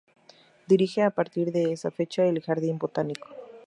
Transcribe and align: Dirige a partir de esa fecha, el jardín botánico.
Dirige 0.65 1.03
a 1.03 1.11
partir 1.11 1.51
de 1.51 1.71
esa 1.73 1.91
fecha, 1.91 2.25
el 2.25 2.41
jardín 2.41 2.79
botánico. 2.79 3.29